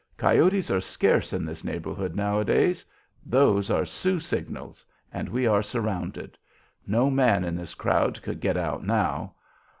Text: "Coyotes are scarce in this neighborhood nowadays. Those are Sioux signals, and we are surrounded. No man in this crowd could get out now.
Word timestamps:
"Coyotes 0.17 0.71
are 0.71 0.81
scarce 0.81 1.31
in 1.31 1.45
this 1.45 1.63
neighborhood 1.63 2.15
nowadays. 2.15 2.83
Those 3.23 3.69
are 3.69 3.85
Sioux 3.85 4.19
signals, 4.19 4.83
and 5.13 5.29
we 5.29 5.45
are 5.45 5.61
surrounded. 5.61 6.39
No 6.87 7.11
man 7.11 7.43
in 7.43 7.55
this 7.55 7.75
crowd 7.75 8.19
could 8.23 8.39
get 8.39 8.57
out 8.57 8.83
now. 8.83 9.35